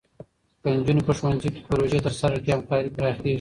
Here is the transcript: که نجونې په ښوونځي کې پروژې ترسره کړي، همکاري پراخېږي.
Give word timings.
که 0.61 0.67
نجونې 0.77 1.01
په 1.07 1.13
ښوونځي 1.17 1.49
کې 1.53 1.61
پروژې 1.67 1.99
ترسره 2.05 2.35
کړي، 2.41 2.51
همکاري 2.55 2.89
پراخېږي. 2.95 3.29